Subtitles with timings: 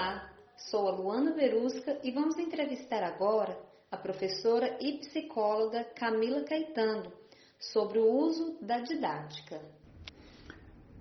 [0.00, 3.54] Olá, sou a Luana Verusca e vamos entrevistar agora
[3.90, 7.12] a professora e psicóloga Camila Caetano
[7.58, 9.60] sobre o uso da didática.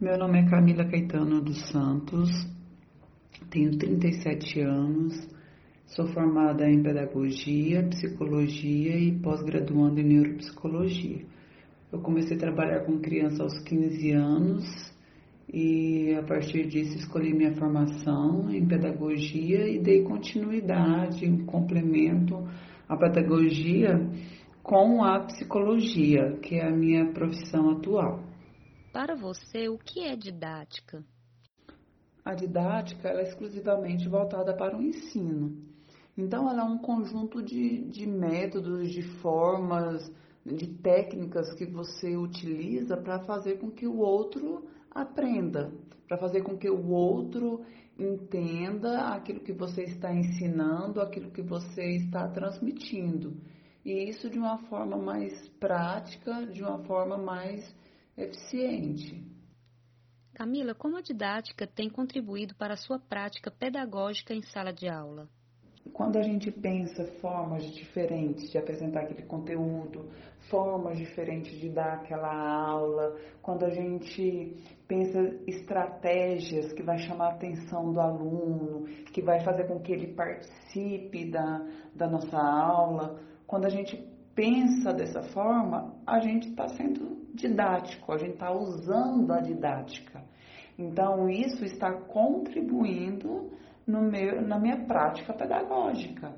[0.00, 2.28] Meu nome é Camila Caetano dos Santos,
[3.48, 5.14] tenho 37 anos,
[5.86, 11.24] sou formada em pedagogia, psicologia e pós-graduando em neuropsicologia.
[11.92, 14.92] Eu comecei a trabalhar com criança aos 15 anos
[15.52, 22.46] e a partir disso escolhi minha formação em pedagogia e dei continuidade, um complemento
[22.86, 23.98] à pedagogia
[24.62, 28.22] com a psicologia, que é a minha profissão atual.
[28.92, 31.02] Para você, o que é didática?
[32.22, 35.56] A didática é exclusivamente voltada para o ensino.
[36.16, 40.12] Então, ela é um conjunto de, de métodos, de formas,
[40.44, 45.72] de técnicas que você utiliza para fazer com que o outro aprenda,
[46.06, 47.64] para fazer com que o outro
[47.98, 53.36] entenda aquilo que você está ensinando, aquilo que você está transmitindo.
[53.84, 57.74] E isso de uma forma mais prática, de uma forma mais
[58.16, 59.24] eficiente.
[60.34, 65.28] Camila, como a didática tem contribuído para a sua prática pedagógica em sala de aula?
[65.92, 70.08] Quando a gente pensa formas diferentes de apresentar aquele conteúdo,
[70.50, 77.34] formas diferentes de dar aquela aula, quando a gente pensa estratégias que vai chamar a
[77.34, 83.66] atenção do aluno, que vai fazer com que ele participe da, da nossa aula, quando
[83.66, 83.96] a gente
[84.34, 90.22] pensa dessa forma, a gente está sendo didático, a gente está usando a didática.
[90.78, 93.50] Então, isso está contribuindo
[93.88, 96.32] no meu, na minha prática pedagógica.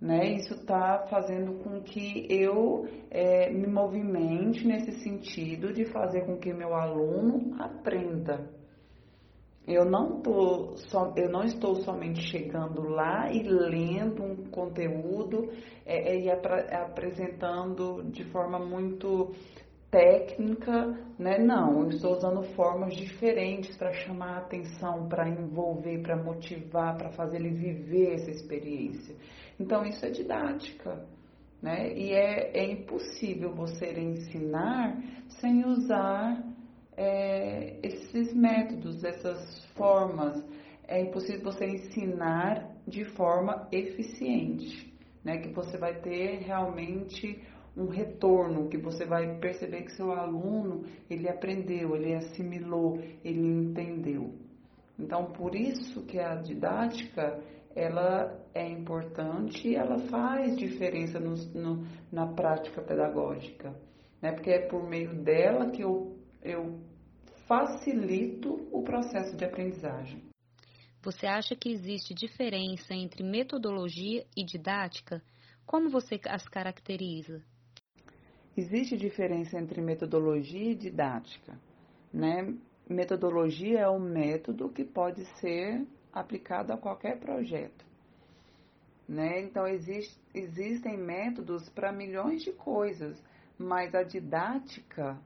[0.00, 0.34] Né?
[0.34, 6.52] Isso está fazendo com que eu é, me movimente nesse sentido de fazer com que
[6.52, 8.50] meu aluno aprenda.
[9.66, 15.50] Eu não, tô, so, eu não estou somente chegando lá e lendo um conteúdo
[15.84, 19.32] é, é, e ap apresentando de forma muito
[19.96, 21.38] técnica, né?
[21.38, 27.10] Não, eu estou usando formas diferentes para chamar a atenção, para envolver, para motivar, para
[27.12, 29.16] fazer ele viver essa experiência.
[29.58, 31.02] Então isso é didática,
[31.62, 31.94] né?
[31.96, 35.02] E é, é impossível você ensinar
[35.40, 36.44] sem usar
[36.94, 40.44] é, esses métodos, essas formas.
[40.86, 45.38] É impossível você ensinar de forma eficiente, né?
[45.38, 47.42] Que você vai ter realmente
[47.76, 54.34] um retorno, que você vai perceber que seu aluno, ele aprendeu, ele assimilou, ele entendeu.
[54.98, 57.38] Então, por isso que a didática,
[57.74, 63.74] ela é importante e ela faz diferença no, no, na prática pedagógica,
[64.22, 64.32] né?
[64.32, 66.80] Porque é por meio dela que eu, eu
[67.46, 70.22] facilito o processo de aprendizagem.
[71.02, 75.22] Você acha que existe diferença entre metodologia e didática?
[75.66, 77.44] Como você as caracteriza?
[78.56, 81.58] Existe diferença entre metodologia e didática,
[82.10, 82.56] né?
[82.88, 87.84] Metodologia é um método que pode ser aplicado a qualquer projeto,
[89.06, 89.42] né?
[89.42, 93.22] Então existe, existem métodos para milhões de coisas,
[93.58, 95.18] mas a didática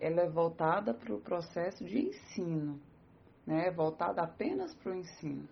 [0.00, 2.80] ela é voltada para o processo de ensino,
[3.46, 3.70] né?
[3.70, 5.46] Voltada apenas para o ensino.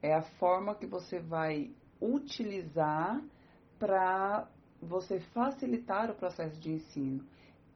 [0.00, 3.20] É a forma que você vai utilizar
[3.78, 4.48] para
[4.80, 7.24] você facilitar o processo de ensino.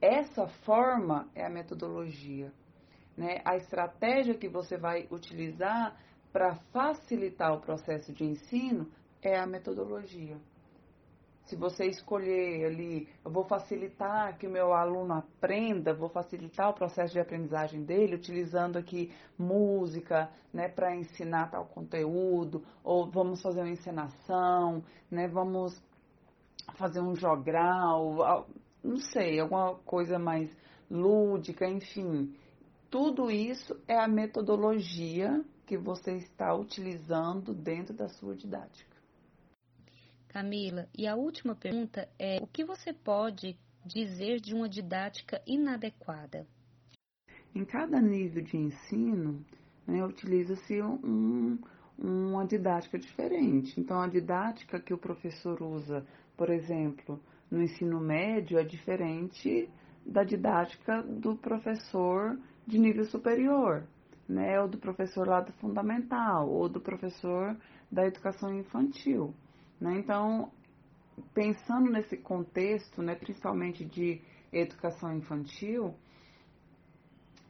[0.00, 2.53] Essa forma é a metodologia.
[3.16, 3.41] Né?
[3.44, 5.97] A estratégia que você vai utilizar
[6.32, 8.91] para facilitar o processo de ensino
[9.22, 10.37] é a metodologia.
[11.47, 16.75] Se você escolher ali, eu vou facilitar que o meu aluno aprenda, vou facilitar o
[16.75, 23.60] processo de aprendizagem dele, utilizando aqui música, né, para ensinar tal conteúdo, ou vamos fazer
[23.60, 25.78] uma encenação, né, vamos
[26.74, 28.46] fazer um jogral,
[28.82, 30.50] não sei, alguma coisa mais
[30.90, 32.34] lúdica, enfim.
[32.90, 38.94] Tudo isso é a metodologia que você está utilizando dentro da sua didática.
[40.28, 46.46] Camila, e a última pergunta é: o que você pode dizer de uma didática inadequada?
[47.54, 49.44] Em cada nível de ensino,
[49.87, 51.58] né, utiliza-se um,
[51.99, 53.81] uma didática diferente.
[53.81, 56.05] Então, a didática que o professor usa
[56.37, 57.20] por exemplo,
[57.50, 59.69] no ensino médio é diferente
[60.05, 63.87] da didática do professor de nível superior,
[64.29, 67.56] né, ou do professor lá do fundamental, ou do professor
[67.91, 69.35] da educação infantil.
[69.81, 69.99] Né?
[69.99, 70.50] Então,
[71.32, 74.20] pensando nesse contexto, né, principalmente de
[74.52, 75.94] educação infantil,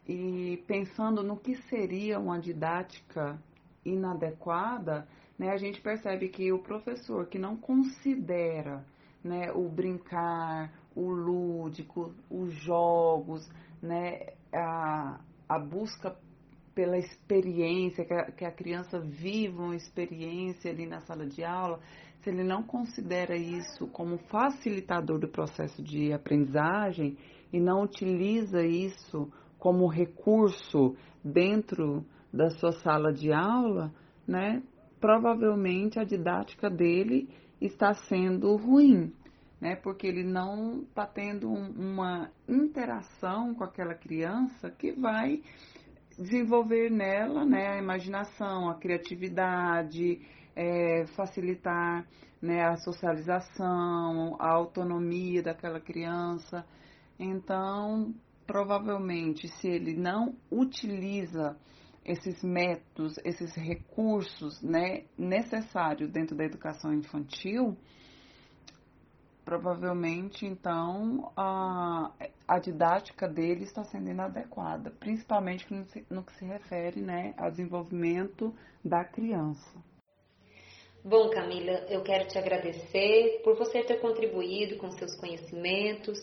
[0.07, 3.39] e pensando no que seria uma didática
[3.85, 5.07] inadequada,
[5.39, 8.85] né, a gente percebe que o professor que não considera
[9.23, 13.49] né, o brincar, o lúdico, os jogos,
[13.83, 16.17] né, a, a busca
[16.75, 21.81] pela experiência, que a, que a criança viva uma experiência ali na sala de aula,
[22.23, 27.17] se ele não considera isso como facilitador do processo de aprendizagem
[27.53, 32.05] e não utiliza isso como recurso dentro
[32.35, 33.93] da sua sala de aula,
[34.27, 34.61] né,
[35.01, 37.29] provavelmente a didática dele
[37.61, 39.13] está sendo ruim,
[39.61, 45.43] né, porque ele não está tendo um, uma interação com aquela criança que vai
[46.19, 50.21] desenvolver nela né, a imaginação, a criatividade,
[50.57, 52.05] é, facilitar
[52.43, 56.65] né, a socialização, a autonomia daquela criança.
[57.19, 58.13] Então,
[58.45, 61.57] provavelmente, se ele não utiliza
[62.05, 67.77] esses métodos, esses recursos né, necessários dentro da educação infantil,
[69.45, 72.13] provavelmente então a,
[72.47, 78.55] a didática dele está sendo inadequada, principalmente no, no que se refere né, ao desenvolvimento
[78.85, 79.83] da criança.
[81.03, 86.19] Bom, Camila, eu quero te agradecer por você ter contribuído com seus conhecimentos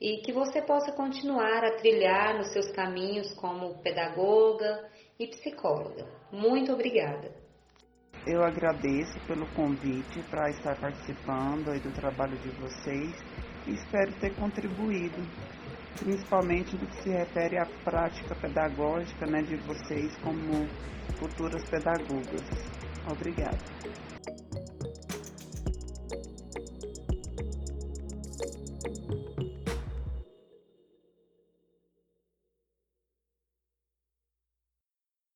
[0.00, 4.88] e que você possa continuar a trilhar nos seus caminhos como pedagoga
[5.18, 6.06] e psicóloga.
[6.32, 7.30] Muito obrigada.
[8.26, 13.14] Eu agradeço pelo convite para estar participando aí do trabalho de vocês
[13.66, 15.22] e espero ter contribuído,
[15.98, 20.66] principalmente no que se refere à prática pedagógica né, de vocês como
[21.18, 22.44] futuras pedagogas.
[23.10, 23.58] Obrigada.